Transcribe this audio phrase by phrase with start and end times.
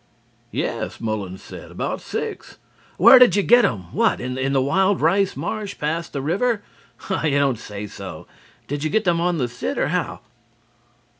[0.49, 2.57] "Yes," Mullins said, "about six."
[2.97, 3.81] "Where did you get them?
[3.93, 4.19] What?
[4.19, 6.63] In the wild rice marsh past the river?
[7.11, 8.25] You don't say so!
[8.67, 10.21] Did you get them on the sit or how?"